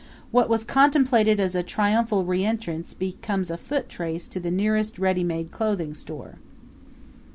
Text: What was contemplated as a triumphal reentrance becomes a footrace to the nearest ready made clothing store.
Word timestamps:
What 0.31 0.49
was 0.49 0.63
contemplated 0.63 1.39
as 1.39 1.53
a 1.53 1.61
triumphal 1.61 2.25
reentrance 2.25 2.95
becomes 2.97 3.51
a 3.51 3.55
footrace 3.55 4.27
to 4.29 4.39
the 4.39 4.49
nearest 4.49 4.97
ready 4.97 5.23
made 5.23 5.51
clothing 5.51 5.93
store. 5.93 6.37